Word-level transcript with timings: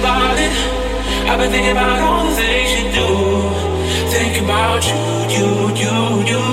about 0.00 0.38
it. 0.38 0.52
I've 1.28 1.38
been 1.38 1.50
thinking 1.50 1.72
about 1.72 2.00
all 2.00 2.26
the 2.26 2.34
things 2.34 2.70
you 2.76 2.84
do. 2.98 3.10
Thinking 4.10 4.44
about 4.44 4.82
you, 4.86 5.00
you, 5.34 5.48
you, 5.82 5.94
you. 6.30 6.44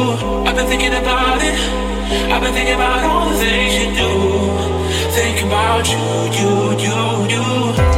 I've 0.45 0.55
been 0.55 0.67
thinking 0.67 0.93
about 0.93 1.41
it. 1.41 1.57
I've 2.31 2.41
been 2.41 2.53
thinking 2.53 2.75
about 2.75 3.03
all 3.03 3.29
the 3.29 3.37
things 3.37 3.73
you 3.79 3.87
do. 3.97 4.11
Thinking 5.17 5.47
about 5.47 5.85
you, 5.89 6.03
you, 6.37 6.51
you, 6.85 6.97
you. 7.33 7.45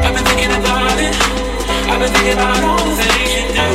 I've 0.06 0.14
been 0.16 0.26
thinking 0.32 0.54
about 0.60 0.98
it. 1.08 1.16
I've 1.92 2.00
been 2.00 2.12
thinking 2.14 2.34
about 2.34 2.64
all 2.64 2.86
the 2.86 2.96
things 3.04 3.32
you 3.38 3.46
do. 3.60 3.70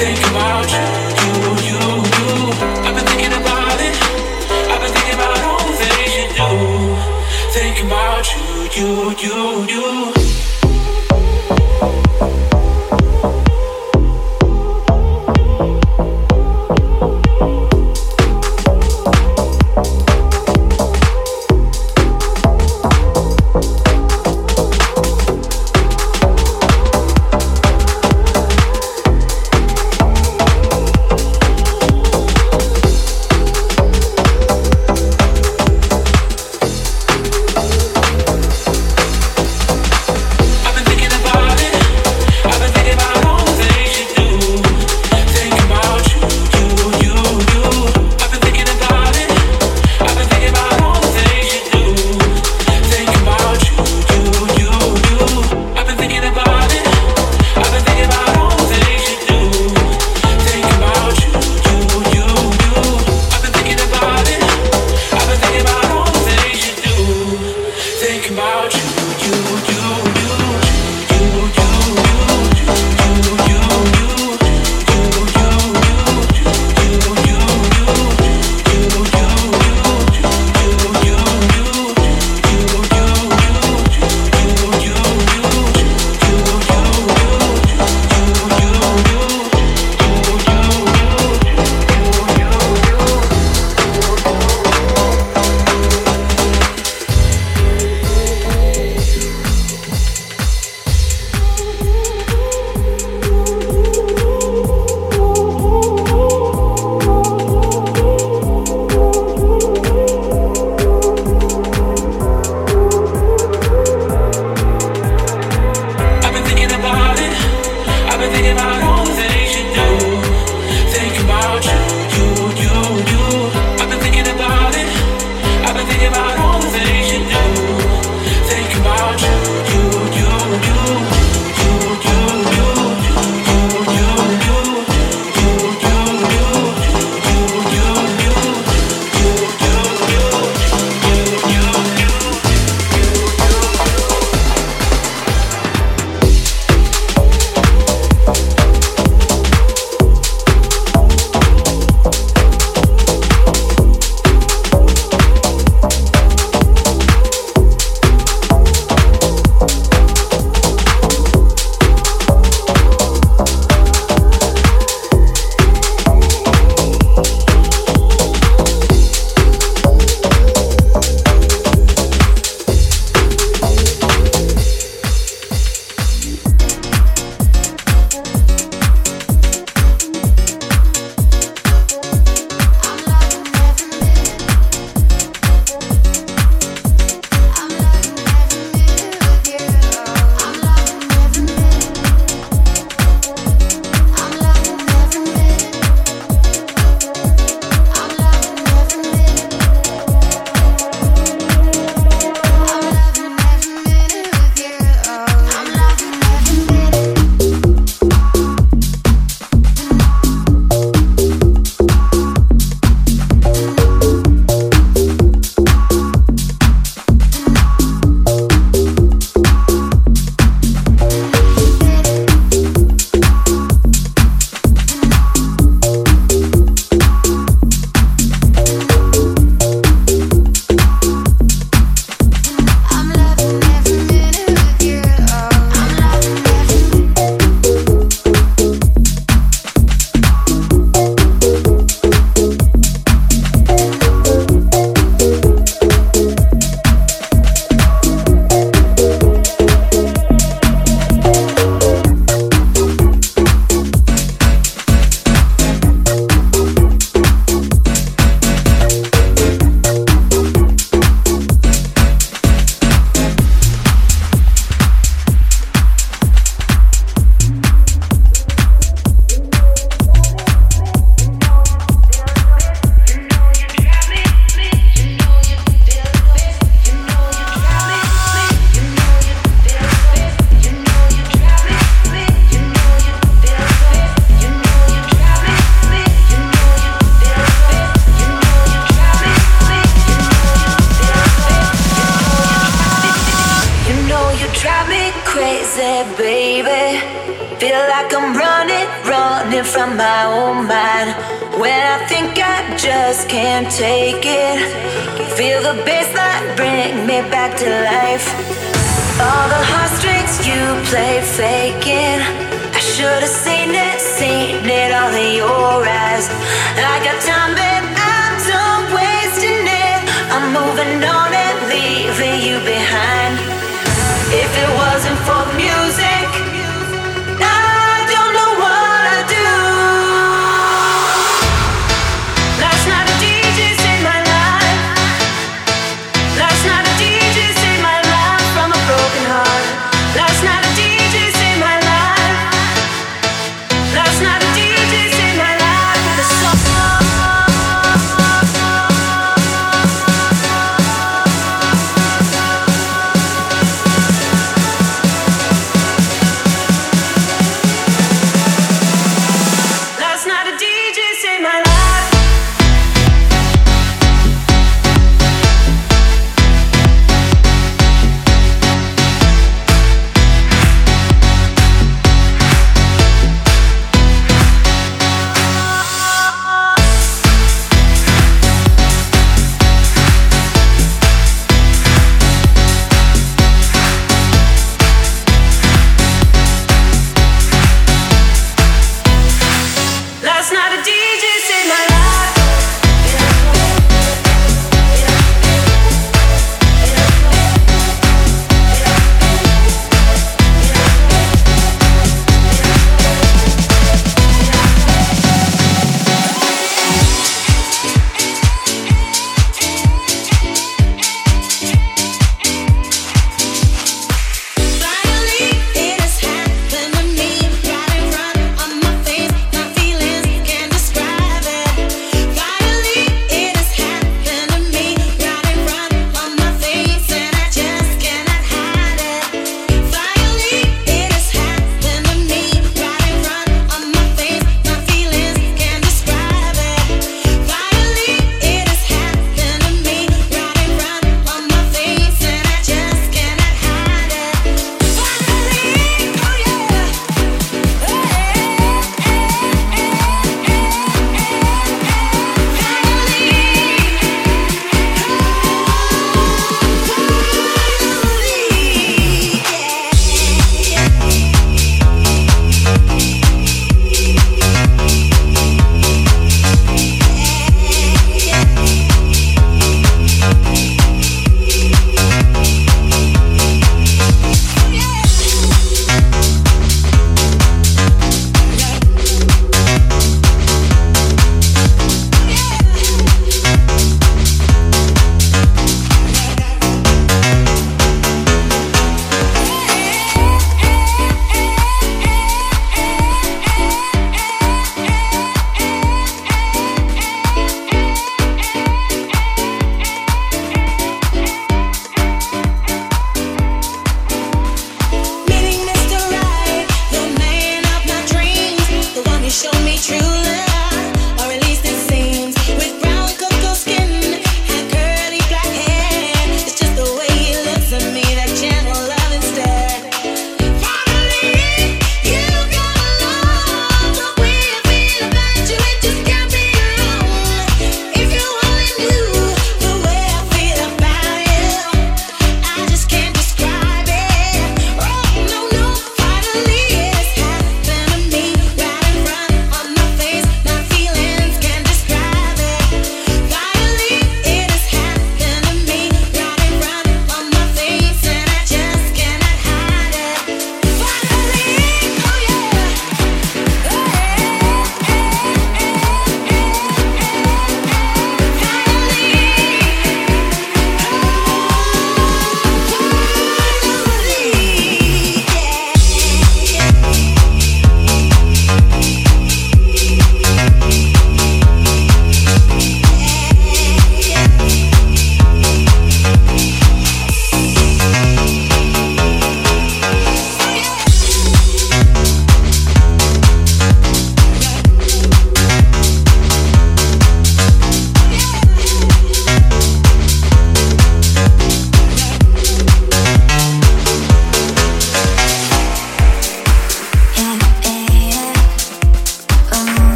Thinking 0.00 0.30
about 0.32 0.68
you, 0.74 0.86
you, 1.22 1.34
you, 1.68 1.80
you. 2.16 2.28
I've 2.86 2.94
been 2.96 3.06
thinking 3.10 3.34
about 3.40 3.78
it. 3.88 3.94
I've 4.72 4.80
been 4.82 4.92
thinking 4.96 5.16
about 5.16 5.40
all 5.48 5.64
the 5.64 5.76
things 5.80 6.12
you 6.18 6.26
do. 6.36 6.50
Thinking 7.56 7.86
about 7.86 8.24
you, 8.32 8.44
you, 8.76 8.90
you, 9.22 9.38
you. 9.72 10.17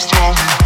stress. 0.00 0.59